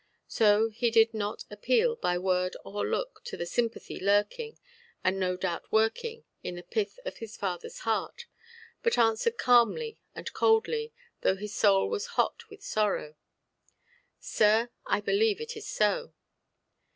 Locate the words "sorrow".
12.63-13.13